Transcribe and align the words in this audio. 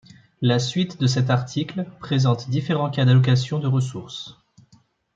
La 0.41 0.57
suite 0.57 0.99
de 0.99 1.05
cet 1.05 1.29
article 1.29 1.85
présente 1.99 2.49
différents 2.49 2.89
cas 2.89 3.05
d'allocation 3.05 3.59
de 3.59 3.67
ressources. 3.67 4.35